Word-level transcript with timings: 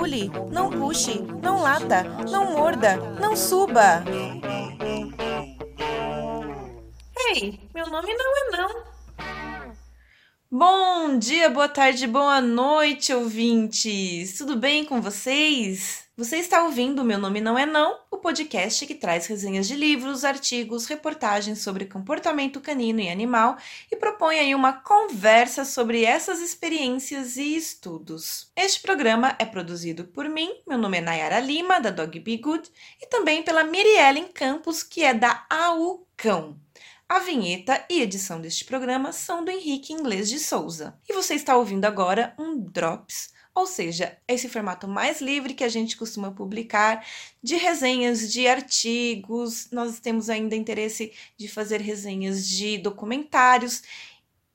pule, 0.00 0.30
não 0.50 0.70
puxe, 0.70 1.20
não 1.42 1.60
lata, 1.60 2.02
não 2.30 2.52
morda, 2.52 2.96
não 3.20 3.36
suba. 3.36 4.02
Ei, 7.28 7.60
meu 7.74 7.86
nome 7.86 8.14
não 8.14 8.38
é 8.38 8.56
não. 8.56 8.82
Bom 10.50 11.18
dia, 11.18 11.50
boa 11.50 11.68
tarde, 11.68 12.06
boa 12.06 12.40
noite, 12.40 13.12
ouvintes! 13.12 14.38
Tudo 14.38 14.56
bem 14.56 14.86
com 14.86 15.02
vocês? 15.02 16.09
Você 16.20 16.36
está 16.36 16.62
ouvindo 16.64 17.02
Meu 17.02 17.18
Nome 17.18 17.40
Não 17.40 17.58
É 17.58 17.64
Não, 17.64 17.98
o 18.10 18.18
podcast 18.18 18.86
que 18.86 18.94
traz 18.94 19.26
resenhas 19.26 19.66
de 19.66 19.74
livros, 19.74 20.22
artigos, 20.22 20.84
reportagens 20.84 21.62
sobre 21.62 21.86
comportamento 21.86 22.60
canino 22.60 23.00
e 23.00 23.08
animal 23.08 23.56
e 23.90 23.96
propõe 23.96 24.38
aí 24.38 24.54
uma 24.54 24.74
conversa 24.74 25.64
sobre 25.64 26.04
essas 26.04 26.42
experiências 26.42 27.38
e 27.38 27.56
estudos. 27.56 28.52
Este 28.54 28.82
programa 28.82 29.34
é 29.38 29.46
produzido 29.46 30.04
por 30.08 30.28
mim, 30.28 30.52
meu 30.68 30.76
nome 30.76 30.98
é 30.98 31.00
Nayara 31.00 31.40
Lima, 31.40 31.80
da 31.80 31.88
Dog 31.88 32.20
Be 32.20 32.36
Good, 32.36 32.70
e 33.00 33.06
também 33.06 33.42
pela 33.42 33.64
Miriellen 33.64 34.28
Campos, 34.28 34.82
que 34.82 35.02
é 35.02 35.14
da 35.14 35.46
AU 35.48 36.06
Cão. 36.18 36.60
A 37.08 37.20
vinheta 37.20 37.82
e 37.88 38.02
edição 38.02 38.42
deste 38.42 38.66
programa 38.66 39.10
são 39.10 39.42
do 39.42 39.50
Henrique 39.50 39.94
Inglês 39.94 40.28
de 40.28 40.38
Souza. 40.38 41.00
E 41.08 41.14
você 41.14 41.32
está 41.32 41.56
ouvindo 41.56 41.86
agora 41.86 42.34
um 42.38 42.60
Drops 42.60 43.39
ou 43.60 43.66
seja, 43.66 44.16
esse 44.26 44.48
formato 44.48 44.88
mais 44.88 45.20
livre 45.20 45.52
que 45.52 45.62
a 45.62 45.68
gente 45.68 45.94
costuma 45.94 46.32
publicar 46.32 47.06
de 47.42 47.56
resenhas 47.56 48.32
de 48.32 48.48
artigos. 48.48 49.68
Nós 49.70 50.00
temos 50.00 50.30
ainda 50.30 50.56
interesse 50.56 51.12
de 51.36 51.46
fazer 51.46 51.78
resenhas 51.78 52.48
de 52.48 52.78
documentários 52.78 53.82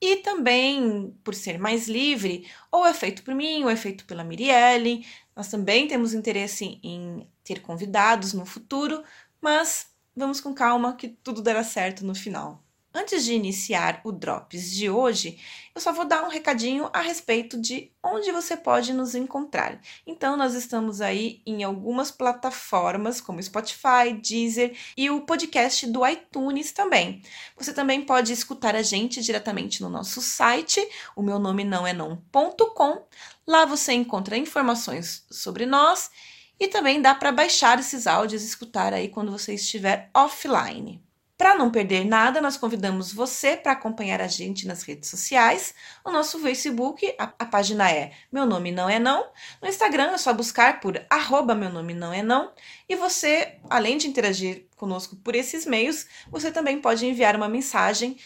e 0.02 0.18
também, 0.18 1.16
por 1.24 1.36
ser 1.36 1.60
mais 1.60 1.88
livre, 1.88 2.50
ou 2.72 2.84
é 2.84 2.96
feito 2.96 3.22
por 3.24 3.36
mim, 3.36 3.64
ou 3.64 3.70
é 3.70 3.76
feito 3.76 4.06
pela 4.06 4.24
Mirielle. 4.24 5.06
Nós 5.36 5.50
também 5.50 5.88
temos 5.88 6.16
interesse 6.16 6.80
em 6.82 7.28
ter 7.44 7.62
convidados 7.62 8.34
no 8.34 8.46
futuro, 8.46 9.04
mas 9.40 9.88
vamos 10.16 10.42
com 10.42 10.52
calma 10.52 10.96
que 10.96 11.10
tudo 11.10 11.44
dará 11.44 11.64
certo 11.64 12.04
no 12.04 12.16
final. 12.16 12.65
Antes 12.98 13.26
de 13.26 13.34
iniciar 13.34 14.00
o 14.06 14.12
Drops 14.14 14.72
de 14.72 14.90
hoje, 14.90 15.38
eu 15.76 15.82
só 15.82 15.92
vou 15.92 16.06
dar 16.06 16.24
um 16.24 16.30
recadinho 16.30 16.90
a 16.94 17.02
respeito 17.02 17.60
de 17.60 17.92
onde 18.02 18.32
você 18.32 18.56
pode 18.56 18.94
nos 18.94 19.14
encontrar. 19.14 19.82
Então, 20.08 20.38
nós 20.38 20.54
estamos 20.54 21.02
aí 21.02 21.42
em 21.46 21.62
algumas 21.62 22.10
plataformas, 22.10 23.20
como 23.20 23.44
Spotify, 23.44 24.14
Deezer 24.24 24.78
e 24.96 25.10
o 25.10 25.26
podcast 25.26 25.86
do 25.88 26.08
iTunes 26.08 26.72
também. 26.72 27.22
Você 27.58 27.74
também 27.74 28.02
pode 28.02 28.32
escutar 28.32 28.78
a 28.78 28.82
gente 28.82 29.22
diretamente 29.22 29.82
no 29.82 29.90
nosso 29.90 30.22
site, 30.22 30.80
o 31.18 31.22
meu 31.22 31.38
nome 31.38 31.66
não 31.66 31.86
é 31.86 31.92
não.com. 31.92 33.06
Lá 33.46 33.66
você 33.66 33.92
encontra 33.92 34.38
informações 34.38 35.26
sobre 35.30 35.66
nós 35.66 36.10
e 36.58 36.70
também 36.70 37.02
dá 37.02 37.14
para 37.14 37.34
baixar 37.34 37.78
esses 37.78 38.08
áudios 38.08 38.42
e 38.42 38.46
escutar 38.46 38.94
aí 38.94 39.10
quando 39.10 39.34
você 39.34 39.54
estiver 39.54 40.10
offline. 40.14 41.05
Para 41.38 41.54
não 41.56 41.70
perder 41.70 42.06
nada, 42.06 42.40
nós 42.40 42.56
convidamos 42.56 43.12
você 43.12 43.58
para 43.58 43.74
acompanhar 43.74 44.22
a 44.22 44.28
gente 44.28 44.66
nas 44.66 44.84
redes 44.84 45.10
sociais. 45.10 45.76
O 46.04 46.10
nosso 46.10 46.40
Facebook, 46.40 47.14
a, 47.20 47.34
a, 47.38 47.46
página 47.46 47.92
é 47.92 48.14
Meu 48.32 48.46
Nome 48.46 48.72
Não 48.72 48.90
É 48.90 49.00
Não. 49.00 49.28
No 49.62 49.68
Instagram 49.68 50.12
é 50.12 50.18
só 50.18 50.34
buscar 50.34 50.80
por 50.80 51.06
arroba 51.10 51.54
Meu 51.54 51.70
Nome 51.70 51.94
Não 51.94 52.14
É 52.14 52.24
Não. 52.24 52.54
E 52.88 52.96
você, 52.96 53.58
além 53.70 53.98
de 53.98 54.08
interagir 54.08 54.66
conosco 54.78 55.18
por 55.18 55.36
esses 55.36 55.66
meios, 55.66 56.08
você 56.30 56.52
também 56.52 56.80
pode 56.80 57.06
enviar 57.06 57.36
uma 57.36 57.50
mensagem 57.50 58.18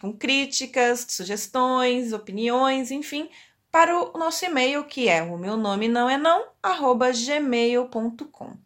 com 0.00 0.12
críticas, 0.12 1.04
sugestões, 1.08 2.12
opiniões, 2.12 2.92
enfim, 2.92 3.28
para 3.72 3.98
o 3.98 4.16
nosso 4.16 4.44
e-mail 4.44 4.84
que 4.84 5.08
é 5.08 5.20
o 5.22 5.36
meu 5.36 5.56
nome 5.56 5.88
não 5.88 6.08
é 6.08 6.16
não, 6.16 6.46
arroba 6.62 7.10
gmail.com. 7.10 8.65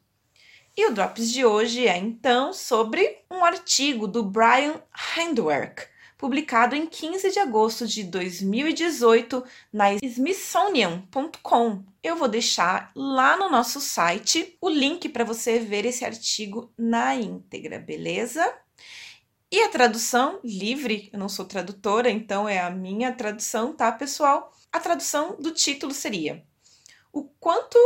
E 0.77 0.87
o 0.87 0.95
Drops 0.95 1.31
de 1.33 1.45
hoje 1.45 1.87
é 1.89 1.97
então 1.99 2.53
sobre 2.53 3.19
um 3.31 3.45
artigo 3.45 4.07
do 4.07 4.23
Brian 4.23 4.81
Handwerk, 4.93 5.83
publicado 6.17 6.77
em 6.77 6.87
15 6.87 7.33
de 7.33 7.41
agosto 7.41 7.87
de 7.87 8.05
2018 8.05 9.45
na 9.73 9.93
Smithsonian.com. 9.95 11.83
Eu 12.03 12.17
vou 12.17 12.29
deixar 12.29 12.93
lá 12.95 13.37
no 13.37 13.51
nosso 13.51 13.81
site 13.81 14.57
o 14.61 14.69
link 14.69 15.09
para 15.09 15.25
você 15.25 15.59
ver 15.59 15.85
esse 15.85 16.05
artigo 16.05 16.73
na 16.79 17.17
íntegra, 17.17 17.79
beleza? 17.79 18.55
E 19.51 19.61
a 19.63 19.69
tradução 19.69 20.39
livre, 20.45 21.11
eu 21.13 21.19
não 21.19 21.29
sou 21.29 21.45
tradutora, 21.45 22.09
então 22.09 22.49
é 22.49 22.61
a 22.61 22.71
minha 22.71 23.13
tradução, 23.13 23.73
tá, 23.73 23.91
pessoal? 23.91 24.53
A 24.73 24.79
tradução 24.79 25.37
do 25.41 25.51
título 25.51 25.93
seria: 25.93 26.45
O 27.13 27.25
quanto 27.25 27.77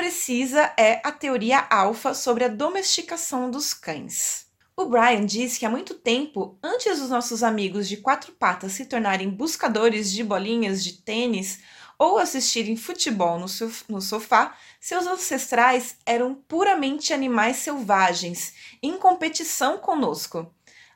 precisa 0.00 0.72
é 0.78 0.98
a 1.04 1.12
teoria 1.12 1.66
alfa 1.68 2.14
sobre 2.14 2.42
a 2.42 2.48
domesticação 2.48 3.50
dos 3.50 3.74
cães. 3.74 4.46
O 4.74 4.86
Brian 4.86 5.26
diz 5.26 5.58
que 5.58 5.66
há 5.66 5.68
muito 5.68 5.92
tempo, 5.92 6.58
antes 6.62 7.00
dos 7.00 7.10
nossos 7.10 7.42
amigos 7.42 7.86
de 7.86 7.98
quatro 7.98 8.32
patas 8.32 8.72
se 8.72 8.86
tornarem 8.86 9.28
buscadores 9.28 10.10
de 10.10 10.24
bolinhas 10.24 10.82
de 10.82 10.94
tênis 10.94 11.60
ou 11.98 12.16
assistirem 12.16 12.78
futebol 12.78 13.38
no, 13.38 14.00
sofá, 14.00 14.56
seus 14.80 15.06
ancestrais 15.06 15.98
eram 16.06 16.34
puramente 16.34 17.12
animais 17.12 17.58
selvagens, 17.58 18.54
em 18.82 18.96
competição 18.96 19.76
conosco, 19.76 20.50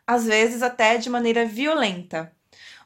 às 0.06 0.24
vezes 0.24 0.62
até 0.62 0.96
de 0.96 1.10
maneira 1.10 1.44
violenta. 1.44 2.34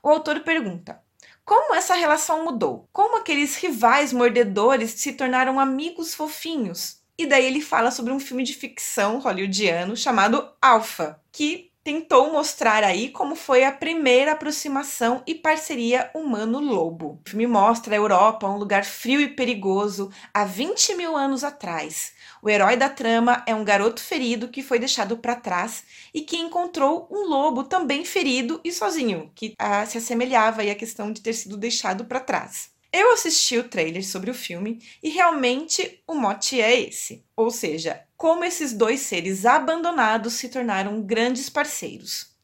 O 0.03 0.09
autor 0.09 0.41
pergunta: 0.41 1.01
como 1.48 1.75
essa 1.75 1.94
relação 1.94 2.44
mudou? 2.44 2.86
Como 2.92 3.16
aqueles 3.16 3.56
rivais 3.56 4.12
mordedores 4.12 4.91
se 4.91 5.14
tornaram 5.14 5.59
amigos 5.59 6.14
fofinhos? 6.14 7.00
E 7.16 7.25
daí 7.25 7.47
ele 7.47 7.62
fala 7.62 7.91
sobre 7.91 8.12
um 8.12 8.20
filme 8.20 8.44
de 8.44 8.53
ficção 8.53 9.19
hollywoodiano 9.19 9.97
chamado 9.97 10.47
Alpha, 10.60 11.19
que 11.32 11.72
tentou 11.82 12.31
mostrar 12.31 12.84
aí 12.84 13.09
como 13.09 13.34
foi 13.34 13.64
a 13.64 13.72
primeira 13.72 14.32
aproximação 14.32 15.22
e 15.26 15.34
parceria 15.34 16.10
humano-lobo. 16.14 17.19
O 17.25 17.31
filme 17.31 17.47
mostra 17.47 17.94
a 17.94 17.97
Europa, 17.97 18.47
um 18.47 18.59
lugar 18.59 18.84
frio 18.84 19.19
e 19.19 19.28
perigoso, 19.28 20.12
há 20.34 20.44
20 20.44 20.97
mil 20.97 21.16
anos 21.16 21.42
atrás. 21.42 22.12
O 22.43 22.49
herói 22.49 22.76
da 22.76 22.88
trama 22.88 23.43
é 23.47 23.54
um 23.54 23.65
garoto 23.65 24.00
ferido 24.00 24.49
que 24.49 24.62
foi 24.62 24.78
deixado 24.78 25.19
para 25.19 25.34
trás 25.34 25.84
e 26.15 26.22
que 26.22 26.37
encontrou 26.37 27.09
um 27.10 27.26
lobo 27.26 27.65
também 27.65 28.04
ferido 28.04 28.60
e 28.65 28.72
sozinho, 28.72 29.31
que 29.34 29.54
ah, 29.59 29.84
se 29.84 29.99
assemelhava 29.99 30.62
à 30.62 30.75
questão 30.75 31.12
de 31.12 31.21
ter 31.21 31.32
sido 31.32 31.56
deixado 31.56 32.04
para 32.04 32.21
trás. 32.21 32.71
Eu 32.93 33.12
assisti 33.12 33.59
o 33.59 33.69
trailer 33.69 34.06
sobre 34.06 34.31
o 34.31 34.34
filme 34.34 34.81
e 35.03 35.10
realmente 35.10 36.03
o 36.06 36.15
mote 36.15 36.60
é 36.60 36.81
esse. 36.81 37.25
Ou 37.37 37.50
seja, 37.50 38.03
como 38.16 38.44
esses 38.44 38.72
dois 38.72 39.00
seres 39.00 39.44
abandonados 39.44 40.34
se 40.34 40.48
tornaram 40.48 41.03
grandes 41.03 41.50
parceiros. 41.50 42.34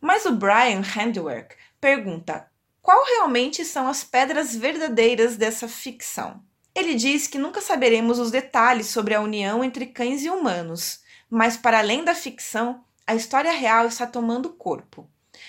Mas 0.00 0.24
o 0.24 0.32
Brian 0.32 0.80
Handwerk 0.80 1.56
pergunta 1.80 2.50
qual 2.80 3.04
realmente 3.04 3.64
são 3.64 3.88
as 3.88 4.04
pedras 4.04 4.54
verdadeiras 4.54 5.36
dessa 5.36 5.68
ficção. 5.68 6.45
Ele 6.76 6.94
diz 6.94 7.26
que 7.26 7.38
nunca 7.38 7.62
saberemos 7.62 8.18
os 8.18 8.30
detalhes 8.30 8.88
sobre 8.88 9.14
a 9.14 9.20
união 9.22 9.64
entre 9.64 9.86
cães 9.86 10.22
e 10.22 10.28
humanos, 10.28 11.00
mas 11.30 11.56
para 11.56 11.78
além 11.78 12.04
da 12.04 12.14
ficção, 12.14 12.84
a 13.06 13.14
história 13.14 13.50
real 13.50 13.86
está 13.86 14.06
tomando 14.06 14.50
corpo. 14.50 15.08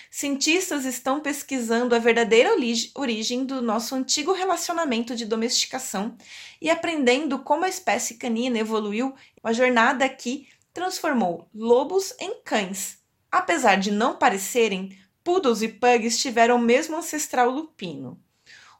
Cientistas 0.10 0.86
estão 0.86 1.20
pesquisando 1.20 1.94
a 1.94 2.00
verdadeira 2.00 2.52
origem 2.96 3.44
do 3.44 3.62
nosso 3.62 3.94
antigo 3.94 4.32
relacionamento 4.32 5.18
de 5.18 5.26
domesticação 5.26 6.16
e 6.62 6.70
aprendendo 6.70 7.40
como 7.40 7.66
a 7.66 7.70
espécie 7.70 8.16
canina 8.16 8.58
evoluiu, 8.58 9.14
uma 9.44 9.54
jornada 9.54 10.08
que 10.08 10.48
transformou 10.74 11.50
lobos 11.54 12.16
em 12.22 12.42
cães. 12.42 13.00
Apesar 13.30 13.76
de 13.76 13.92
não 13.92 14.18
parecerem, 14.18 14.98
poodles 15.26 15.62
e 15.62 15.68
pugs 15.68 16.20
tiveram 16.20 16.56
o 16.56 16.62
mesmo 16.62 16.96
ancestral 16.96 17.50
lupino. 17.50 18.18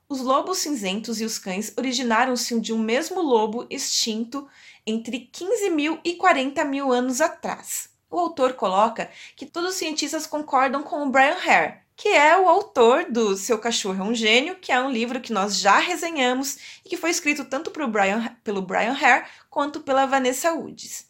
Os 0.10 0.22
lobos 0.22 0.60
cinzentos 0.60 1.20
e 1.20 1.26
os 1.26 1.38
cães 1.38 1.74
originaram-se 1.78 2.58
de 2.62 2.72
um 2.72 2.80
mesmo 2.80 3.22
lobo 3.22 3.68
extinto 3.70 4.48
entre 4.86 5.20
15 5.20 5.70
mil 5.70 6.00
e 6.02 6.14
40 6.14 6.64
mil 6.64 6.94
anos 6.94 7.20
atrás. 7.20 7.90
O 8.10 8.18
autor 8.18 8.54
coloca 8.54 9.12
que 9.36 9.46
todos 9.46 9.72
os 9.72 9.76
cientistas 9.76 10.26
concordam 10.26 10.82
com 10.82 11.04
o 11.04 11.10
Brian 11.10 11.36
Hare, 11.36 11.80
que 11.94 12.08
é 12.08 12.40
o 12.40 12.48
autor 12.48 13.12
do 13.12 13.36
Seu 13.36 13.60
Cachorro 13.60 14.02
é 14.02 14.04
um 14.06 14.16
Gênio, 14.16 14.56
que 14.56 14.72
é 14.72 14.80
um 14.80 14.90
livro 14.90 15.20
que 15.20 15.34
nós 15.34 15.60
já 15.60 15.78
resenhamos 15.78 16.58
e 16.86 16.90
que 16.90 16.96
foi 16.96 17.10
escrito 17.10 17.44
tanto 17.44 17.70
Brian, 17.90 18.34
pelo 18.46 18.62
Brian 18.62 18.94
Hare 18.94 19.26
quanto 19.50 19.82
pela 19.82 20.06
Vanessa 20.06 20.54
Woods. 20.54 21.06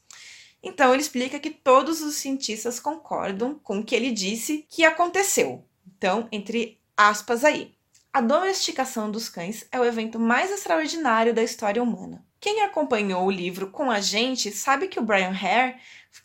Então 0.63 0.91
ele 0.91 1.03
explica 1.03 1.39
que 1.39 1.51
todos 1.51 2.01
os 2.01 2.15
cientistas 2.15 2.79
concordam 2.79 3.59
com 3.59 3.77
o 3.77 3.83
que 3.83 3.93
ele 3.93 4.09
disse 4.09 4.65
que 4.67 4.83
aconteceu. 4.83 5.63
Então, 5.85 6.27
entre 6.31 6.81
aspas 6.97 7.43
aí. 7.43 7.76
A 8.17 8.21
domesticação 8.21 9.11
dos 9.11 9.29
cães 9.29 9.67
é 9.71 9.79
o 9.79 9.85
evento 9.85 10.19
mais 10.19 10.49
extraordinário 10.49 11.35
da 11.35 11.43
história 11.43 11.83
humana. 11.83 12.25
Quem 12.39 12.63
acompanhou 12.63 13.23
o 13.23 13.29
livro 13.29 13.69
com 13.69 13.91
a 13.91 13.99
gente 13.99 14.49
sabe 14.51 14.87
que 14.87 14.99
o 14.99 15.03
Brian 15.03 15.29
Hare 15.29 15.75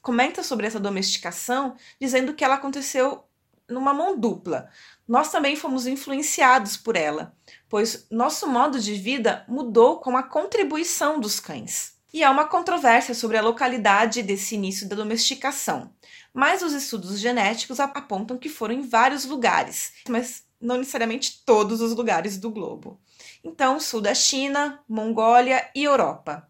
comenta 0.00 0.42
sobre 0.42 0.66
essa 0.66 0.80
domesticação, 0.80 1.76
dizendo 2.00 2.32
que 2.32 2.42
ela 2.42 2.54
aconteceu 2.54 3.22
numa 3.68 3.92
mão 3.92 4.18
dupla. 4.18 4.70
Nós 5.06 5.30
também 5.30 5.54
fomos 5.54 5.86
influenciados 5.86 6.78
por 6.78 6.96
ela, 6.96 7.36
pois 7.68 8.06
nosso 8.10 8.48
modo 8.48 8.80
de 8.80 8.94
vida 8.94 9.44
mudou 9.46 10.00
com 10.00 10.16
a 10.16 10.22
contribuição 10.22 11.20
dos 11.20 11.38
cães. 11.40 11.92
E 12.10 12.24
há 12.24 12.30
uma 12.30 12.46
controvérsia 12.46 13.14
sobre 13.14 13.36
a 13.36 13.42
localidade 13.42 14.22
desse 14.22 14.54
início 14.54 14.88
da 14.88 14.96
domesticação, 14.96 15.92
mas 16.32 16.62
os 16.62 16.72
estudos 16.72 17.20
genéticos 17.20 17.78
apontam 17.78 18.38
que 18.38 18.48
foram 18.48 18.76
em 18.76 18.80
vários 18.80 19.26
lugares, 19.26 19.92
mas 20.08 20.42
não 20.62 20.78
necessariamente 20.78 21.42
todos 21.44 21.80
os 21.80 21.94
lugares 21.94 22.38
do 22.38 22.50
globo. 22.50 23.00
Então, 23.44 23.80
sul 23.80 24.00
da 24.00 24.14
China, 24.14 24.80
Mongólia 24.88 25.68
e 25.74 25.84
Europa. 25.84 26.48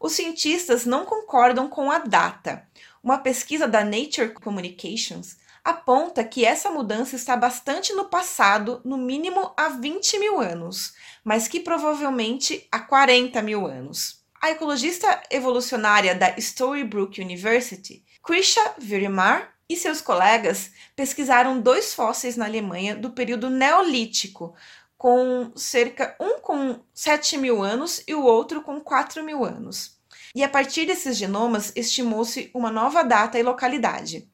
Os 0.00 0.12
cientistas 0.12 0.86
não 0.86 1.04
concordam 1.04 1.68
com 1.68 1.90
a 1.90 1.98
data. 1.98 2.66
Uma 3.02 3.18
pesquisa 3.18 3.66
da 3.66 3.84
Nature 3.84 4.32
Communications 4.32 5.36
aponta 5.64 6.24
que 6.24 6.44
essa 6.44 6.70
mudança 6.70 7.16
está 7.16 7.36
bastante 7.36 7.92
no 7.92 8.04
passado, 8.04 8.80
no 8.84 8.96
mínimo 8.96 9.52
há 9.56 9.68
20 9.68 10.18
mil 10.18 10.40
anos, 10.40 10.94
mas 11.24 11.48
que 11.48 11.60
provavelmente 11.60 12.66
há 12.70 12.78
40 12.78 13.42
mil 13.42 13.66
anos. 13.66 14.22
A 14.40 14.50
ecologista 14.50 15.20
evolucionária 15.30 16.14
da 16.14 16.34
Storybrooke 16.38 17.20
University, 17.20 18.04
Krisha 18.22 18.62
Virimar, 18.78 19.52
e 19.68 19.76
seus 19.76 20.00
colegas 20.00 20.70
pesquisaram 20.96 21.60
dois 21.60 21.94
fósseis 21.94 22.36
na 22.36 22.46
Alemanha 22.46 22.96
do 22.96 23.10
período 23.10 23.50
Neolítico, 23.50 24.54
com 24.96 25.52
cerca 25.54 26.16
um 26.18 26.40
com 26.40 26.80
7 26.92 27.36
mil 27.38 27.62
anos 27.62 28.02
e 28.06 28.14
o 28.14 28.24
outro 28.24 28.62
com 28.62 28.80
4 28.80 29.22
mil 29.22 29.44
anos. 29.44 29.96
E 30.34 30.42
a 30.42 30.48
partir 30.48 30.86
desses 30.86 31.16
genomas 31.16 31.72
estimou-se 31.76 32.50
uma 32.54 32.70
nova 32.70 33.02
data 33.02 33.38
e 33.38 33.42
localidade. 33.42 34.28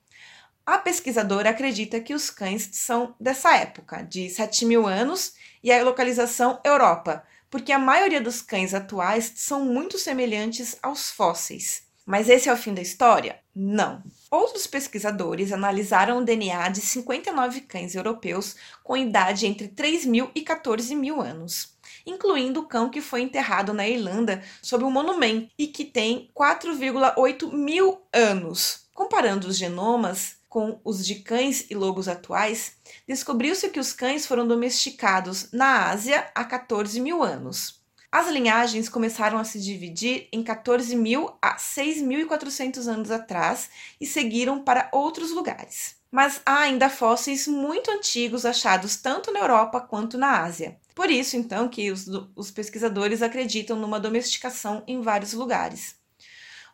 A 0.66 0.78
pesquisadora 0.78 1.50
acredita 1.50 2.00
que 2.00 2.14
os 2.14 2.30
cães 2.30 2.70
são 2.72 3.14
dessa 3.20 3.54
época, 3.54 4.02
de 4.02 4.30
7 4.30 4.64
mil 4.64 4.86
anos, 4.86 5.34
e 5.62 5.70
a 5.70 5.82
localização 5.82 6.58
Europa, 6.64 7.22
porque 7.50 7.70
a 7.70 7.78
maioria 7.78 8.20
dos 8.20 8.40
cães 8.40 8.72
atuais 8.72 9.32
são 9.36 9.64
muito 9.64 9.98
semelhantes 9.98 10.76
aos 10.82 11.10
fósseis. 11.10 11.82
Mas 12.06 12.28
esse 12.28 12.48
é 12.48 12.52
o 12.52 12.56
fim 12.56 12.74
da 12.74 12.82
história? 12.82 13.40
Não. 13.54 14.02
Outros 14.30 14.66
pesquisadores 14.66 15.52
analisaram 15.52 16.18
o 16.18 16.24
DNA 16.24 16.68
de 16.68 16.80
59 16.80 17.62
cães 17.62 17.94
europeus 17.94 18.56
com 18.82 18.96
idade 18.96 19.46
entre 19.46 19.68
3 19.68 20.04
mil 20.04 20.30
e 20.34 20.42
14 20.42 20.94
mil 20.94 21.22
anos, 21.22 21.74
incluindo 22.04 22.60
o 22.60 22.66
cão 22.66 22.90
que 22.90 23.00
foi 23.00 23.22
enterrado 23.22 23.72
na 23.72 23.88
Irlanda 23.88 24.42
sob 24.60 24.84
um 24.84 24.90
monumento 24.90 25.50
e 25.58 25.66
que 25.66 25.84
tem 25.84 26.30
4,8 26.34 27.50
mil 27.52 28.02
anos. 28.12 28.86
Comparando 28.92 29.48
os 29.48 29.56
genomas 29.56 30.36
com 30.46 30.78
os 30.84 31.04
de 31.04 31.16
cães 31.16 31.66
e 31.70 31.74
lobos 31.74 32.06
atuais, 32.06 32.76
descobriu-se 33.08 33.70
que 33.70 33.80
os 33.80 33.92
cães 33.92 34.26
foram 34.26 34.46
domesticados 34.46 35.50
na 35.52 35.88
Ásia 35.88 36.30
há 36.34 36.44
14 36.44 37.00
mil 37.00 37.22
anos. 37.22 37.83
As 38.14 38.28
linhagens 38.28 38.88
começaram 38.88 39.38
a 39.38 39.42
se 39.42 39.60
dividir 39.60 40.28
em 40.30 40.40
14.000 40.40 41.34
a 41.42 41.56
6.400 41.56 42.86
anos 42.86 43.10
atrás 43.10 43.68
e 44.00 44.06
seguiram 44.06 44.62
para 44.62 44.88
outros 44.92 45.32
lugares. 45.32 45.96
Mas 46.12 46.40
há 46.46 46.60
ainda 46.60 46.88
fósseis 46.88 47.48
muito 47.48 47.90
antigos 47.90 48.46
achados 48.46 48.94
tanto 48.94 49.32
na 49.32 49.40
Europa 49.40 49.80
quanto 49.80 50.16
na 50.16 50.44
Ásia. 50.44 50.78
Por 50.94 51.10
isso, 51.10 51.36
então, 51.36 51.68
que 51.68 51.90
os, 51.90 52.06
os 52.36 52.52
pesquisadores 52.52 53.20
acreditam 53.20 53.76
numa 53.76 53.98
domesticação 53.98 54.84
em 54.86 55.02
vários 55.02 55.32
lugares. 55.32 55.96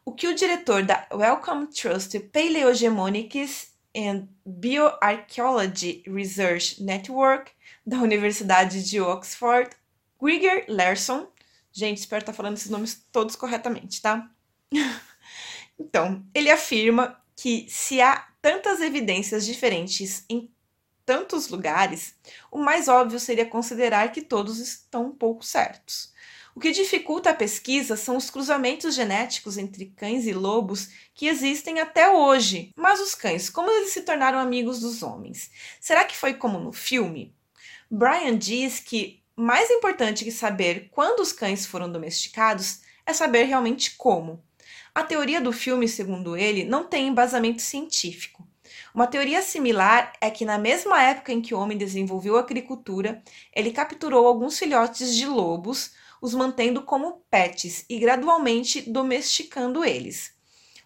O 0.04 0.12
que 0.12 0.28
o 0.28 0.34
diretor 0.34 0.82
da 0.82 1.06
Wellcome 1.10 1.68
Trust 1.68 2.20
Paleogemonics 2.20 3.68
and 3.96 4.28
Bioarchaeology 4.44 6.02
Research 6.06 6.82
Network 6.82 7.50
da 7.86 7.96
Universidade 7.96 8.84
de 8.84 9.00
Oxford 9.00 9.70
Grieger 10.22 10.64
Larson. 10.68 11.28
Gente, 11.72 11.98
espero 11.98 12.22
estar 12.22 12.32
falando 12.32 12.56
esses 12.56 12.70
nomes 12.70 13.06
todos 13.12 13.36
corretamente, 13.36 14.02
tá? 14.02 14.30
então, 15.78 16.24
ele 16.34 16.50
afirma 16.50 17.20
que 17.36 17.66
se 17.68 18.00
há 18.00 18.28
tantas 18.42 18.80
evidências 18.80 19.46
diferentes 19.46 20.24
em 20.28 20.50
tantos 21.06 21.48
lugares, 21.48 22.14
o 22.50 22.58
mais 22.58 22.86
óbvio 22.86 23.18
seria 23.18 23.46
considerar 23.46 24.12
que 24.12 24.22
todos 24.22 24.58
estão 24.58 25.06
um 25.06 25.12
pouco 25.12 25.44
certos. 25.44 26.12
O 26.54 26.60
que 26.60 26.72
dificulta 26.72 27.30
a 27.30 27.34
pesquisa 27.34 27.96
são 27.96 28.16
os 28.16 28.28
cruzamentos 28.28 28.94
genéticos 28.94 29.56
entre 29.56 29.86
cães 29.86 30.26
e 30.26 30.32
lobos 30.32 30.88
que 31.14 31.26
existem 31.26 31.80
até 31.80 32.10
hoje. 32.10 32.72
Mas 32.76 33.00
os 33.00 33.14
cães, 33.14 33.48
como 33.48 33.70
eles 33.70 33.90
se 33.90 34.02
tornaram 34.02 34.38
amigos 34.38 34.80
dos 34.80 35.02
homens? 35.02 35.50
Será 35.80 36.04
que 36.04 36.16
foi 36.16 36.34
como 36.34 36.58
no 36.58 36.72
filme? 36.72 37.34
Brian 37.90 38.36
diz 38.36 38.80
que 38.80 39.19
mais 39.40 39.70
importante 39.70 40.24
que 40.24 40.30
saber 40.30 40.88
quando 40.90 41.20
os 41.20 41.32
cães 41.32 41.66
foram 41.66 41.90
domesticados 41.90 42.80
é 43.06 43.12
saber 43.12 43.44
realmente 43.44 43.96
como. 43.96 44.42
A 44.94 45.02
teoria 45.02 45.40
do 45.40 45.52
filme, 45.52 45.88
segundo 45.88 46.36
ele, 46.36 46.64
não 46.64 46.84
tem 46.84 47.08
embasamento 47.08 47.62
científico. 47.62 48.46
Uma 48.94 49.06
teoria 49.06 49.40
similar 49.40 50.12
é 50.20 50.30
que, 50.30 50.44
na 50.44 50.58
mesma 50.58 51.02
época 51.02 51.32
em 51.32 51.40
que 51.40 51.54
o 51.54 51.58
homem 51.58 51.78
desenvolveu 51.78 52.36
a 52.36 52.40
agricultura, 52.40 53.22
ele 53.54 53.70
capturou 53.70 54.26
alguns 54.26 54.58
filhotes 54.58 55.16
de 55.16 55.26
lobos, 55.26 55.92
os 56.20 56.34
mantendo 56.34 56.82
como 56.82 57.24
pets 57.30 57.84
e 57.88 57.98
gradualmente 57.98 58.82
domesticando 58.82 59.84
eles. 59.84 60.32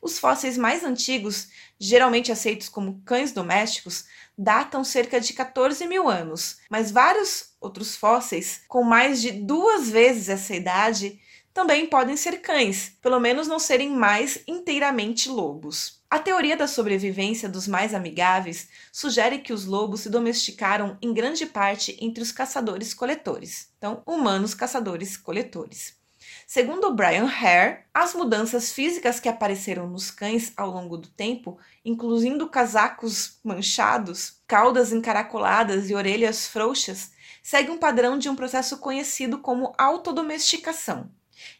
Os 0.04 0.18
fósseis 0.18 0.58
mais 0.58 0.84
antigos, 0.84 1.48
geralmente 1.80 2.30
aceitos 2.30 2.68
como 2.68 3.00
cães 3.06 3.32
domésticos, 3.32 4.04
datam 4.36 4.84
cerca 4.84 5.18
de 5.18 5.32
14 5.32 5.86
mil 5.86 6.10
anos, 6.10 6.58
mas 6.68 6.90
vários 6.90 7.54
outros 7.58 7.96
fósseis 7.96 8.60
com 8.68 8.84
mais 8.84 9.22
de 9.22 9.30
duas 9.30 9.88
vezes 9.88 10.28
essa 10.28 10.54
idade 10.54 11.18
também 11.54 11.86
podem 11.86 12.18
ser 12.18 12.42
cães, 12.42 12.92
pelo 13.00 13.18
menos 13.18 13.48
não 13.48 13.58
serem 13.58 13.88
mais 13.88 14.40
inteiramente 14.46 15.30
lobos. 15.30 16.02
A 16.10 16.18
teoria 16.18 16.54
da 16.54 16.66
sobrevivência 16.66 17.48
dos 17.48 17.66
mais 17.66 17.94
amigáveis 17.94 18.68
sugere 18.92 19.38
que 19.38 19.54
os 19.54 19.64
lobos 19.64 20.02
se 20.02 20.10
domesticaram 20.10 20.98
em 21.00 21.14
grande 21.14 21.46
parte 21.46 21.96
entre 21.98 22.22
os 22.22 22.30
caçadores-coletores, 22.30 23.68
então, 23.78 24.02
humanos 24.04 24.52
caçadores-coletores. 24.52 26.03
Segundo 26.46 26.92
Brian 26.94 27.26
Hare, 27.26 27.84
as 27.92 28.14
mudanças 28.14 28.72
físicas 28.72 29.18
que 29.18 29.28
apareceram 29.28 29.88
nos 29.88 30.10
cães 30.10 30.52
ao 30.56 30.70
longo 30.70 30.96
do 30.96 31.08
tempo, 31.08 31.58
incluindo 31.84 32.48
casacos 32.48 33.38
manchados, 33.42 34.42
caudas 34.46 34.92
encaracoladas 34.92 35.88
e 35.88 35.94
orelhas 35.94 36.46
frouxas, 36.46 37.12
seguem 37.42 37.74
um 37.74 37.78
padrão 37.78 38.18
de 38.18 38.28
um 38.28 38.36
processo 38.36 38.78
conhecido 38.78 39.38
como 39.38 39.72
autodomesticação. 39.78 41.10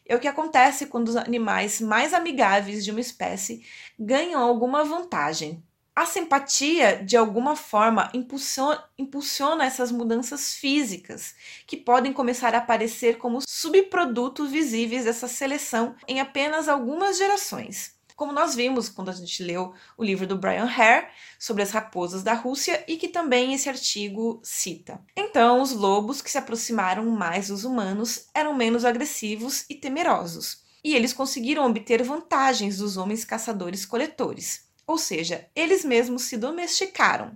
É 0.05 0.15
o 0.15 0.19
que 0.19 0.27
acontece 0.27 0.85
quando 0.85 1.09
os 1.09 1.15
animais 1.15 1.81
mais 1.81 2.13
amigáveis 2.13 2.83
de 2.83 2.91
uma 2.91 3.01
espécie 3.01 3.65
ganham 3.99 4.41
alguma 4.41 4.83
vantagem, 4.83 5.63
a 5.95 6.05
simpatia, 6.05 7.01
de 7.01 7.15
alguma 7.15 7.55
forma, 7.55 8.11
impulsiona, 8.13 9.65
essas 9.65 9.93
mudanças 9.93 10.53
físicas, 10.53 11.33
que 11.65 11.77
podem 11.77 12.11
começar 12.11 12.53
a 12.53 12.57
aparecer 12.57 13.17
como 13.17 13.39
subprodutos 13.47 14.51
visíveis 14.51 15.05
dessa 15.05 15.29
seleção 15.29 15.95
em 16.05 16.19
apenas 16.19 16.67
algumas 16.67 17.17
gerações. 17.17 17.95
Como 18.13 18.33
nós 18.33 18.55
vimos 18.55 18.89
quando 18.89 19.09
a 19.09 19.13
gente 19.13 19.41
leu 19.41 19.73
o 19.97 20.03
livro 20.03 20.27
do 20.27 20.37
Brian 20.37 20.65
Hare 20.65 21.07
sobre 21.39 21.63
as 21.63 21.71
raposas 21.71 22.23
da 22.23 22.33
Rússia 22.33 22.83
e 22.89 22.97
que 22.97 23.07
também 23.07 23.53
esse 23.53 23.69
artigo 23.69 24.41
cita. 24.43 24.99
Então, 25.15 25.61
os 25.61 25.71
lobos 25.71 26.21
que 26.21 26.31
se 26.31 26.37
aproximaram 26.37 27.05
mais 27.05 27.47
dos 27.47 27.63
humanos 27.63 28.27
eram 28.33 28.53
menos 28.53 28.83
agressivos 28.83 29.65
e 29.69 29.75
temerosos, 29.75 30.61
e 30.83 30.93
eles 30.93 31.13
conseguiram 31.13 31.65
obter 31.65 32.03
vantagens 32.03 32.77
dos 32.77 32.97
homens 32.97 33.23
caçadores-coletores 33.23 34.64
ou 34.87 34.97
seja, 34.97 35.49
eles 35.55 35.83
mesmos 35.83 36.23
se 36.23 36.37
domesticaram. 36.37 37.35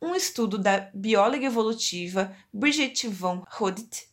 Um 0.00 0.14
estudo 0.14 0.58
da 0.58 0.90
bióloga 0.92 1.46
evolutiva 1.46 2.36
Bridget 2.52 3.08
von 3.08 3.44
Hodet, 3.58 4.08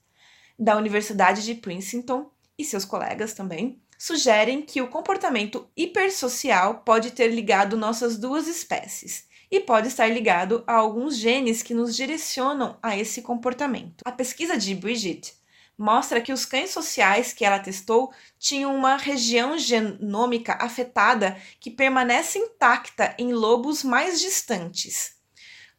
da 0.58 0.78
Universidade 0.78 1.44
de 1.44 1.56
Princeton, 1.56 2.30
e 2.58 2.64
seus 2.64 2.86
colegas 2.86 3.34
também, 3.34 3.82
sugerem 3.98 4.62
que 4.62 4.82
o 4.82 4.88
comportamento 4.88 5.68
hipersocial 5.76 6.80
pode 6.80 7.12
ter 7.12 7.28
ligado 7.28 7.78
nossas 7.78 8.18
duas 8.18 8.48
espécies 8.48 9.26
e 9.50 9.60
pode 9.60 9.90
estar 9.90 10.08
ligado 10.08 10.64
a 10.66 10.76
alguns 10.76 11.18
genes 11.18 11.62
que 11.62 11.74
nos 11.74 11.96
direcionam 11.96 12.78
a 12.82 12.98
esse 12.98 13.22
comportamento. 13.22 14.02
A 14.06 14.12
pesquisa 14.12 14.58
de 14.58 14.74
Bridget 14.74 15.34
mostra 15.82 16.22
que 16.22 16.32
os 16.32 16.46
cães 16.46 16.70
sociais 16.70 17.34
que 17.34 17.44
ela 17.44 17.58
testou 17.58 18.14
tinham 18.38 18.76
uma 18.76 18.98
região 18.98 19.58
genômica 19.58 20.54
afetada 20.62 21.36
que 21.60 21.72
permanece 21.72 22.38
intacta 22.38 23.16
em 23.18 23.34
lobos 23.34 23.84
mais 23.84 24.22
distantes. 24.22 25.16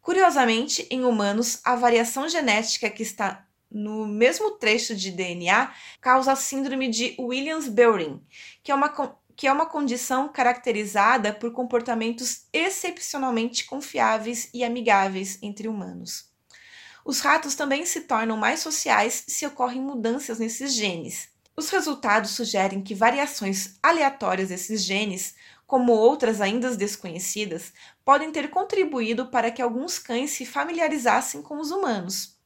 Curiosamente, 0.01 0.89
em 0.91 1.05
humanos, 1.05 1.61
a 1.63 1.77
variação 1.77 2.29
genética 2.29 2.91
que 2.91 3.05
está 3.05 3.47
no 3.71 4.05
mesmo 4.05 4.51
trecho 4.59 4.97
de 4.97 5.13
DNA 5.13 5.73
causa 6.01 6.33
a 6.33 6.37
síndrome 6.37 6.89
de 6.89 7.15
Williams-Beuring, 7.19 8.21
que 8.63 8.73
é 8.73 8.75
uma 8.75 8.91
que 9.35 9.47
é 9.47 9.53
uma 9.53 9.65
condição 9.65 10.29
caracterizada 10.29 11.33
por 11.33 11.53
comportamentos 11.53 12.47
excepcionalmente 12.53 13.65
confiáveis 13.65 14.51
e 14.53 14.63
amigáveis 14.63 15.39
entre 15.41 15.69
humanos. 15.69 16.32
Os 17.05 17.21
ratos 17.21 17.55
também 17.55 17.85
se 17.85 18.03
tornam 18.03 18.37
mais 18.37 18.61
sociais 18.61 19.25
se 19.27 19.45
ocorrem 19.45 19.81
mudanças 19.81 20.39
nesses 20.39 20.75
genes. 20.75 21.29
Os 21.57 21.69
resultados 21.69 22.31
sugerem 22.31 22.81
que 22.81 22.95
variações 22.95 23.75
aleatórias 23.83 24.49
desses 24.49 24.83
genes, 24.83 25.35
como 25.67 25.93
outras 25.93 26.41
ainda 26.41 26.75
desconhecidas, 26.77 27.73
podem 28.05 28.31
ter 28.31 28.49
contribuído 28.51 29.27
para 29.27 29.51
que 29.51 29.61
alguns 29.61 29.99
cães 29.99 30.31
se 30.31 30.47
familiarizassem 30.47 31.43
com 31.43 31.59
os 31.59 31.71
humanos. 31.71 32.39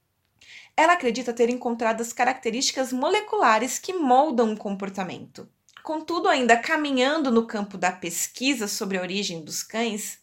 Ela 0.77 0.95
acredita 0.95 1.33
ter 1.33 1.49
encontrado 1.49 2.01
as 2.01 2.13
características 2.13 2.93
moleculares 2.93 3.79
que 3.79 3.93
moldam 3.93 4.53
o 4.53 4.57
comportamento. 4.57 5.49
Contudo, 5.83 6.29
ainda 6.29 6.57
caminhando 6.57 7.31
no 7.31 7.47
campo 7.47 7.79
da 7.79 7.93
pesquisa 7.93 8.67
sobre 8.67 8.99
a 8.99 9.03
origem 9.03 9.45
dos 9.45 9.63
cães, 9.63 10.19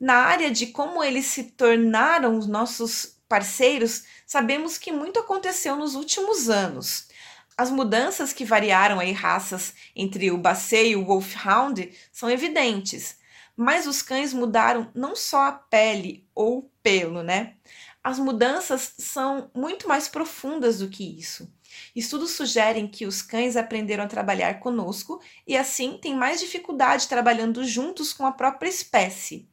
na 0.00 0.14
área 0.14 0.50
de 0.50 0.68
como 0.68 1.04
eles 1.04 1.26
se 1.26 1.44
tornaram 1.52 2.38
os 2.38 2.46
nossos 2.46 3.19
parceiros, 3.30 4.02
sabemos 4.26 4.76
que 4.76 4.90
muito 4.90 5.20
aconteceu 5.20 5.76
nos 5.76 5.94
últimos 5.94 6.50
anos. 6.50 7.06
As 7.56 7.70
mudanças 7.70 8.32
que 8.32 8.44
variaram 8.44 8.98
aí 8.98 9.12
raças 9.12 9.72
entre 9.94 10.32
o 10.32 10.36
Basset 10.36 10.88
e 10.88 10.96
o 10.96 11.04
Wolfhound 11.04 11.96
são 12.10 12.28
evidentes, 12.28 13.18
mas 13.56 13.86
os 13.86 14.02
cães 14.02 14.32
mudaram 14.32 14.90
não 14.94 15.14
só 15.14 15.46
a 15.46 15.52
pele 15.52 16.26
ou 16.34 16.58
o 16.58 16.70
pelo, 16.82 17.22
né? 17.22 17.54
As 18.02 18.18
mudanças 18.18 18.94
são 18.98 19.48
muito 19.54 19.86
mais 19.86 20.08
profundas 20.08 20.78
do 20.80 20.88
que 20.88 21.04
isso. 21.04 21.52
Estudos 21.94 22.32
sugerem 22.32 22.88
que 22.88 23.06
os 23.06 23.22
cães 23.22 23.56
aprenderam 23.56 24.04
a 24.04 24.08
trabalhar 24.08 24.58
conosco 24.58 25.20
e 25.46 25.56
assim 25.56 25.98
têm 25.98 26.16
mais 26.16 26.40
dificuldade 26.40 27.06
trabalhando 27.06 27.62
juntos 27.62 28.12
com 28.12 28.26
a 28.26 28.32
própria 28.32 28.68
espécie. 28.68 29.49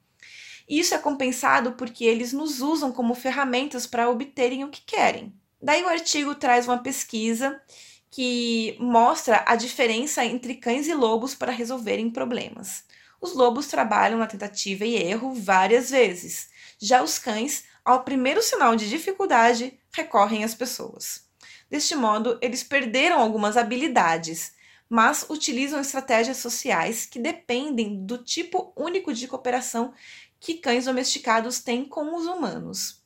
Isso 0.67 0.93
é 0.93 0.97
compensado 0.97 1.73
porque 1.73 2.03
eles 2.03 2.33
nos 2.33 2.59
usam 2.61 2.91
como 2.91 3.15
ferramentas 3.15 3.87
para 3.87 4.09
obterem 4.09 4.63
o 4.63 4.69
que 4.69 4.81
querem. 4.81 5.33
Daí 5.61 5.83
o 5.83 5.87
artigo 5.87 6.35
traz 6.35 6.67
uma 6.67 6.77
pesquisa 6.77 7.61
que 8.11 8.75
mostra 8.79 9.43
a 9.47 9.55
diferença 9.55 10.25
entre 10.25 10.55
cães 10.55 10.87
e 10.87 10.93
lobos 10.93 11.33
para 11.33 11.51
resolverem 11.51 12.09
problemas. 12.09 12.83
Os 13.19 13.33
lobos 13.33 13.67
trabalham 13.67 14.19
na 14.19 14.27
tentativa 14.27 14.85
e 14.85 14.95
erro 14.95 15.33
várias 15.33 15.89
vezes. 15.89 16.49
Já 16.79 17.01
os 17.01 17.17
cães, 17.17 17.63
ao 17.83 18.03
primeiro 18.03 18.41
sinal 18.41 18.75
de 18.75 18.89
dificuldade, 18.89 19.79
recorrem 19.91 20.43
às 20.43 20.53
pessoas. 20.53 21.25
Deste 21.69 21.95
modo, 21.95 22.37
eles 22.41 22.63
perderam 22.63 23.19
algumas 23.19 23.57
habilidades, 23.57 24.53
mas 24.89 25.25
utilizam 25.29 25.81
estratégias 25.81 26.37
sociais 26.37 27.05
que 27.05 27.19
dependem 27.19 28.05
do 28.05 28.19
tipo 28.19 28.71
único 28.75 29.13
de 29.13 29.27
cooperação 29.27 29.93
que 30.39 30.55
cães 30.55 30.85
domesticados 30.85 31.59
têm 31.59 31.85
com 31.85 32.15
os 32.15 32.25
humanos. 32.25 33.01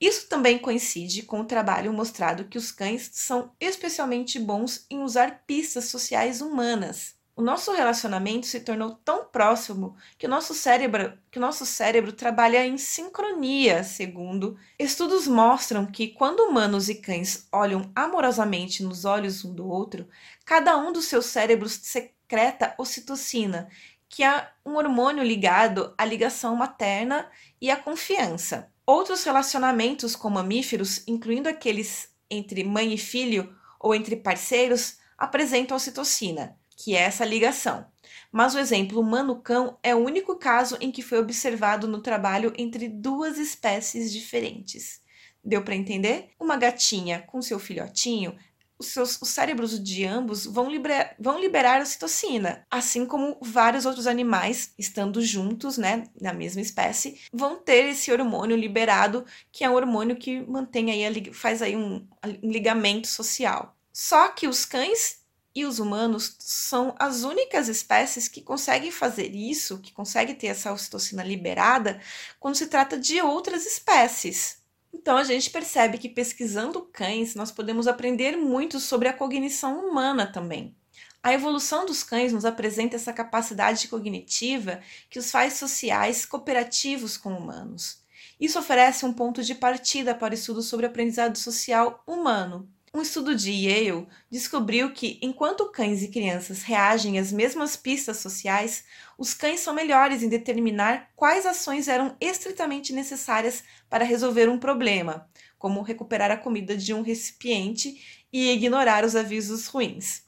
Isso 0.00 0.28
também 0.28 0.58
coincide 0.58 1.22
com 1.22 1.40
o 1.40 1.46
trabalho 1.46 1.92
mostrado 1.92 2.44
que 2.44 2.58
os 2.58 2.70
cães 2.70 3.10
são 3.12 3.52
especialmente 3.58 4.38
bons 4.38 4.84
em 4.90 5.02
usar 5.02 5.44
pistas 5.46 5.86
sociais 5.86 6.42
humanas. 6.42 7.16
O 7.34 7.42
nosso 7.42 7.70
relacionamento 7.72 8.46
se 8.46 8.60
tornou 8.60 8.94
tão 9.04 9.26
próximo 9.26 9.94
que 10.16 10.24
o 10.26 10.28
nosso 10.28 10.54
cérebro, 10.54 11.18
que 11.30 11.38
o 11.38 11.40
nosso 11.40 11.66
cérebro 11.66 12.10
trabalha 12.10 12.66
em 12.66 12.78
sincronia, 12.78 13.84
segundo 13.84 14.58
estudos 14.78 15.26
mostram 15.26 15.84
que 15.84 16.08
quando 16.08 16.40
humanos 16.40 16.88
e 16.88 16.94
cães 16.94 17.46
olham 17.52 17.90
amorosamente 17.94 18.82
nos 18.82 19.04
olhos 19.04 19.44
um 19.44 19.54
do 19.54 19.68
outro, 19.68 20.08
cada 20.46 20.78
um 20.78 20.90
dos 20.92 21.04
seus 21.06 21.26
cérebros 21.26 21.72
secreta 21.82 22.74
ocitocina, 22.78 23.68
que 24.08 24.22
é 24.22 24.48
um 24.64 24.76
hormônio 24.76 25.22
ligado 25.22 25.94
à 25.98 26.04
ligação 26.04 26.54
materna 26.56 27.28
e 27.60 27.70
à 27.70 27.76
confiança. 27.76 28.70
Outros 28.86 29.24
relacionamentos 29.24 30.14
com 30.14 30.30
mamíferos, 30.30 31.02
incluindo 31.06 31.48
aqueles 31.48 32.14
entre 32.30 32.62
mãe 32.64 32.92
e 32.94 32.98
filho 32.98 33.54
ou 33.80 33.94
entre 33.94 34.16
parceiros, 34.16 34.98
apresentam 35.18 35.76
ocitocina, 35.76 36.56
que 36.76 36.94
é 36.94 37.00
essa 37.00 37.24
ligação. 37.24 37.86
Mas 38.30 38.54
o 38.54 38.58
exemplo 38.58 39.00
humano-cão 39.00 39.78
é 39.82 39.94
o 39.94 40.04
único 40.04 40.36
caso 40.36 40.76
em 40.80 40.92
que 40.92 41.02
foi 41.02 41.18
observado 41.18 41.88
no 41.88 42.00
trabalho 42.00 42.52
entre 42.56 42.88
duas 42.88 43.38
espécies 43.38 44.12
diferentes. 44.12 45.00
Deu 45.42 45.62
para 45.62 45.74
entender? 45.74 46.30
Uma 46.38 46.56
gatinha 46.56 47.22
com 47.22 47.40
seu 47.40 47.58
filhotinho 47.58 48.36
os, 48.78 48.86
seus, 48.88 49.20
os 49.20 49.28
cérebros 49.28 49.82
de 49.82 50.04
ambos 50.04 50.44
vão, 50.44 50.70
liberar, 50.70 51.14
vão 51.18 51.40
liberar 51.40 51.80
ocitocina, 51.80 52.66
assim 52.70 53.06
como 53.06 53.36
vários 53.40 53.86
outros 53.86 54.06
animais, 54.06 54.72
estando 54.78 55.22
juntos, 55.22 55.78
né, 55.78 56.04
na 56.20 56.32
mesma 56.32 56.60
espécie, 56.60 57.20
vão 57.32 57.56
ter 57.56 57.90
esse 57.90 58.12
hormônio 58.12 58.56
liberado, 58.56 59.24
que 59.50 59.64
é 59.64 59.70
um 59.70 59.74
hormônio 59.74 60.16
que 60.16 60.40
mantém 60.40 60.90
aí, 60.90 61.32
faz 61.32 61.62
aí 61.62 61.76
um, 61.76 62.06
um 62.42 62.50
ligamento 62.50 63.08
social. 63.08 63.76
Só 63.92 64.28
que 64.28 64.46
os 64.46 64.64
cães 64.64 65.24
e 65.56 65.64
os 65.64 65.78
humanos 65.78 66.36
são 66.38 66.94
as 66.98 67.24
únicas 67.24 67.66
espécies 67.68 68.28
que 68.28 68.42
conseguem 68.42 68.90
fazer 68.90 69.34
isso, 69.34 69.78
que 69.78 69.90
conseguem 69.90 70.34
ter 70.34 70.48
essa 70.48 70.70
ocitocina 70.70 71.24
liberada, 71.24 71.98
quando 72.38 72.56
se 72.56 72.66
trata 72.66 72.98
de 72.98 73.22
outras 73.22 73.64
espécies. 73.64 74.58
Então 74.98 75.18
a 75.18 75.24
gente 75.24 75.50
percebe 75.50 75.98
que 75.98 76.08
pesquisando 76.08 76.80
cães 76.80 77.34
nós 77.34 77.52
podemos 77.52 77.86
aprender 77.86 78.34
muito 78.34 78.80
sobre 78.80 79.08
a 79.08 79.12
cognição 79.12 79.86
humana 79.86 80.26
também. 80.26 80.74
A 81.22 81.34
evolução 81.34 81.84
dos 81.84 82.02
cães 82.02 82.32
nos 82.32 82.46
apresenta 82.46 82.96
essa 82.96 83.12
capacidade 83.12 83.88
cognitiva 83.88 84.80
que 85.10 85.18
os 85.18 85.30
faz 85.30 85.52
sociais 85.52 86.24
cooperativos 86.24 87.18
com 87.18 87.36
humanos. 87.36 88.02
Isso 88.40 88.58
oferece 88.58 89.04
um 89.04 89.12
ponto 89.12 89.42
de 89.42 89.54
partida 89.54 90.14
para 90.14 90.32
o 90.32 90.34
estudo 90.34 90.62
sobre 90.62 90.86
aprendizado 90.86 91.36
social 91.36 92.02
humano. 92.06 92.66
Um 92.96 93.02
estudo 93.02 93.34
de 93.34 93.50
Yale 93.52 94.06
descobriu 94.30 94.90
que, 94.90 95.18
enquanto 95.20 95.70
cães 95.70 96.02
e 96.02 96.08
crianças 96.08 96.62
reagem 96.62 97.18
às 97.18 97.30
mesmas 97.30 97.76
pistas 97.76 98.16
sociais, 98.16 98.84
os 99.18 99.34
cães 99.34 99.60
são 99.60 99.74
melhores 99.74 100.22
em 100.22 100.30
determinar 100.30 101.10
quais 101.14 101.44
ações 101.44 101.88
eram 101.88 102.16
estritamente 102.18 102.94
necessárias 102.94 103.62
para 103.90 104.02
resolver 104.02 104.48
um 104.48 104.58
problema, 104.58 105.28
como 105.58 105.82
recuperar 105.82 106.30
a 106.30 106.38
comida 106.38 106.74
de 106.74 106.94
um 106.94 107.02
recipiente 107.02 108.24
e 108.32 108.50
ignorar 108.50 109.04
os 109.04 109.14
avisos 109.14 109.66
ruins. 109.66 110.22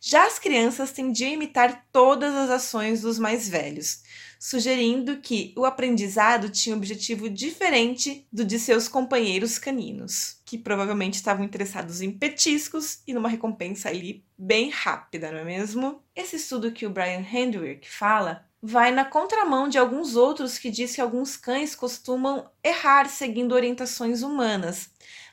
Já 0.00 0.26
as 0.26 0.38
crianças 0.38 0.92
tendiam 0.92 1.30
a 1.30 1.34
imitar 1.34 1.86
todas 1.92 2.34
as 2.34 2.48
ações 2.48 3.02
dos 3.02 3.18
mais 3.18 3.50
velhos, 3.50 4.02
sugerindo 4.38 5.18
que 5.18 5.54
o 5.56 5.64
aprendizado 5.64 6.50
tinha 6.50 6.74
um 6.74 6.78
objetivo 6.78 7.30
diferente 7.30 8.26
do 8.32 8.44
de 8.44 8.58
seus 8.58 8.88
companheiros 8.88 9.58
caninos, 9.58 10.36
que 10.54 10.58
provavelmente 10.62 11.14
estavam 11.14 11.44
interessados 11.44 12.00
em 12.00 12.12
petiscos 12.12 13.02
e 13.08 13.12
numa 13.12 13.28
recompensa 13.28 13.88
ali 13.88 14.24
bem 14.38 14.70
rápida, 14.70 15.32
não 15.32 15.38
é 15.38 15.44
mesmo? 15.44 16.00
Esse 16.14 16.36
estudo 16.36 16.70
que 16.70 16.86
o 16.86 16.90
Brian 16.90 17.26
Hendrick 17.28 17.90
fala 17.90 18.48
vai 18.62 18.92
na 18.92 19.04
contramão 19.04 19.68
de 19.68 19.78
alguns 19.78 20.14
outros 20.14 20.56
que 20.56 20.70
diz 20.70 20.94
que 20.94 21.00
alguns 21.00 21.36
cães 21.36 21.74
costumam 21.74 22.48
errar 22.62 23.08
seguindo 23.08 23.52
orientações 23.52 24.22
humanas. 24.22 24.90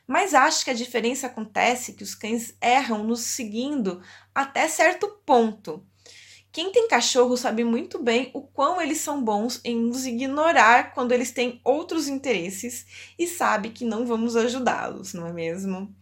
Mas 0.08 0.34
acho 0.34 0.66
que 0.66 0.72
a 0.72 0.74
diferença 0.76 1.28
acontece 1.28 1.94
que 1.94 2.04
os 2.04 2.16
cães 2.16 2.58
erram 2.60 3.04
nos 3.04 3.20
seguindo 3.22 4.02
até 4.34 4.68
certo 4.68 5.08
ponto. 5.24 5.86
Quem 6.52 6.70
tem 6.72 6.88
cachorro 6.88 7.38
sabe 7.38 7.64
muito 7.64 7.98
bem 7.98 8.30
o 8.34 8.42
quão 8.42 8.82
eles 8.82 8.98
são 8.98 9.24
bons 9.24 9.62
em 9.64 9.80
nos 9.80 10.06
ignorar 10.06 10.94
quando 10.94 11.14
eles 11.14 11.32
têm 11.32 11.62
outros 11.64 12.10
interesses 12.10 12.86
e 13.18 13.26
sabe 13.26 13.70
que 13.70 13.86
não 13.86 14.06
vamos 14.06 14.36
ajudá-los, 14.36 15.14
não 15.14 15.26
é 15.26 15.32
mesmo? 15.32 15.96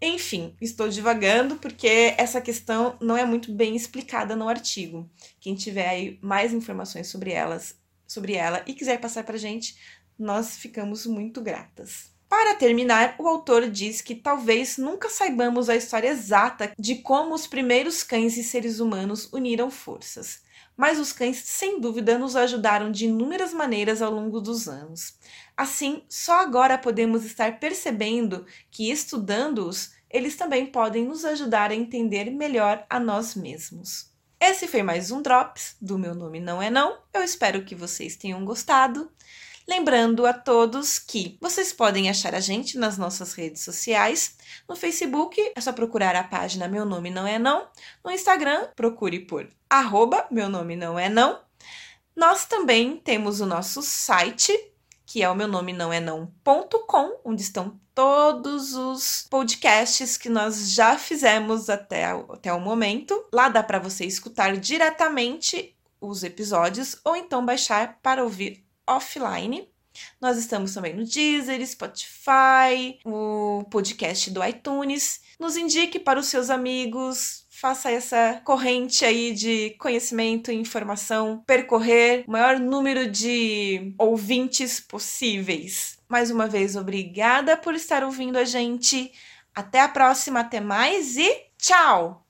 Enfim, 0.00 0.54
estou 0.60 0.88
divagando 0.88 1.56
porque 1.56 2.14
essa 2.16 2.40
questão 2.40 2.96
não 3.00 3.16
é 3.16 3.24
muito 3.24 3.52
bem 3.52 3.74
explicada 3.74 4.36
no 4.36 4.48
artigo. 4.48 5.10
Quem 5.40 5.56
tiver 5.56 5.88
aí 5.88 6.18
mais 6.22 6.52
informações 6.52 7.08
sobre 7.08 7.32
elas, 7.32 7.76
sobre 8.06 8.34
ela 8.34 8.62
e 8.68 8.74
quiser 8.74 9.00
passar 9.00 9.24
para 9.24 9.36
gente, 9.36 9.76
nós 10.16 10.56
ficamos 10.56 11.06
muito 11.06 11.40
gratas. 11.40 12.17
Para 12.28 12.54
terminar, 12.54 13.14
o 13.18 13.26
autor 13.26 13.70
diz 13.70 14.02
que 14.02 14.14
talvez 14.14 14.76
nunca 14.76 15.08
saibamos 15.08 15.70
a 15.70 15.76
história 15.76 16.08
exata 16.08 16.72
de 16.78 16.96
como 16.96 17.34
os 17.34 17.46
primeiros 17.46 18.02
cães 18.02 18.36
e 18.36 18.44
seres 18.44 18.80
humanos 18.80 19.32
uniram 19.32 19.70
forças, 19.70 20.42
mas 20.76 20.98
os 20.98 21.10
cães, 21.10 21.38
sem 21.38 21.80
dúvida, 21.80 22.18
nos 22.18 22.36
ajudaram 22.36 22.92
de 22.92 23.06
inúmeras 23.06 23.54
maneiras 23.54 24.02
ao 24.02 24.12
longo 24.12 24.42
dos 24.42 24.68
anos. 24.68 25.14
Assim, 25.56 26.04
só 26.06 26.40
agora 26.40 26.76
podemos 26.76 27.24
estar 27.24 27.58
percebendo 27.58 28.44
que, 28.70 28.90
estudando-os, 28.90 29.92
eles 30.10 30.36
também 30.36 30.66
podem 30.66 31.06
nos 31.06 31.24
ajudar 31.24 31.70
a 31.70 31.74
entender 31.74 32.30
melhor 32.30 32.84
a 32.90 33.00
nós 33.00 33.34
mesmos. 33.34 34.12
Esse 34.38 34.68
foi 34.68 34.82
mais 34.82 35.10
um 35.10 35.20
Drops 35.20 35.76
do 35.80 35.98
Meu 35.98 36.14
Nome 36.14 36.38
Não 36.38 36.62
É 36.62 36.70
Não. 36.70 36.98
Eu 37.12 37.22
espero 37.22 37.64
que 37.64 37.74
vocês 37.74 38.16
tenham 38.16 38.44
gostado. 38.44 39.10
Lembrando 39.68 40.24
a 40.24 40.32
todos 40.32 40.98
que 40.98 41.36
vocês 41.42 41.74
podem 41.74 42.08
achar 42.08 42.34
a 42.34 42.40
gente 42.40 42.78
nas 42.78 42.96
nossas 42.96 43.34
redes 43.34 43.60
sociais. 43.60 44.38
No 44.66 44.74
Facebook 44.74 45.52
é 45.54 45.60
só 45.60 45.74
procurar 45.74 46.16
a 46.16 46.24
página 46.24 46.66
Meu 46.66 46.86
Nome 46.86 47.10
Não 47.10 47.26
É 47.26 47.38
Não. 47.38 47.68
No 48.02 48.10
Instagram, 48.10 48.68
procure 48.74 49.20
por 49.20 49.46
arroba 49.68 50.26
Meu 50.30 50.48
Nome 50.48 50.74
Não 50.74 50.98
É 50.98 51.10
Não. 51.10 51.42
Nós 52.16 52.46
também 52.46 52.96
temos 52.96 53.42
o 53.42 53.46
nosso 53.46 53.82
site, 53.82 54.52
que 55.04 55.22
é 55.22 55.28
o 55.28 55.36
meu 55.36 55.46
nome 55.46 55.72
não 55.72 55.92
é 55.92 56.00
não.com, 56.00 57.20
onde 57.24 57.42
estão 57.42 57.78
todos 57.94 58.74
os 58.74 59.26
podcasts 59.30 60.16
que 60.16 60.28
nós 60.28 60.72
já 60.72 60.98
fizemos 60.98 61.70
até, 61.70 62.06
até 62.06 62.52
o 62.52 62.60
momento. 62.60 63.24
Lá 63.32 63.48
dá 63.48 63.62
para 63.62 63.78
você 63.78 64.04
escutar 64.04 64.56
diretamente 64.56 65.76
os 66.00 66.24
episódios 66.24 66.96
ou 67.04 67.14
então 67.14 67.44
baixar 67.44 67.98
para 68.02 68.24
ouvir 68.24 68.67
offline. 68.88 69.68
Nós 70.20 70.38
estamos 70.38 70.74
também 70.74 70.94
no 70.94 71.04
Deezer, 71.04 71.64
Spotify, 71.66 72.98
o 73.04 73.64
podcast 73.70 74.30
do 74.30 74.44
iTunes. 74.44 75.20
Nos 75.38 75.56
indique 75.56 75.98
para 75.98 76.18
os 76.18 76.26
seus 76.26 76.50
amigos, 76.50 77.46
faça 77.48 77.90
essa 77.90 78.40
corrente 78.44 79.04
aí 79.04 79.32
de 79.32 79.70
conhecimento 79.78 80.50
e 80.50 80.56
informação 80.56 81.42
percorrer 81.46 82.24
o 82.26 82.30
maior 82.30 82.58
número 82.58 83.10
de 83.10 83.94
ouvintes 83.98 84.80
possíveis. 84.80 85.98
Mais 86.08 86.30
uma 86.30 86.46
vez, 86.46 86.76
obrigada 86.76 87.56
por 87.56 87.74
estar 87.74 88.02
ouvindo 88.02 88.38
a 88.38 88.44
gente. 88.44 89.12
Até 89.54 89.80
a 89.80 89.88
próxima, 89.88 90.40
até 90.40 90.60
mais 90.60 91.16
e 91.16 91.28
tchau! 91.58 92.24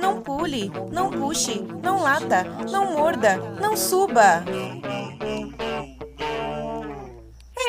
Não 0.00 0.22
pule, 0.22 0.70
não 0.92 1.10
puxe, 1.10 1.60
não 1.82 2.00
lata, 2.00 2.44
não 2.70 2.92
morda, 2.92 3.36
não 3.60 3.76
suba. 3.76 4.44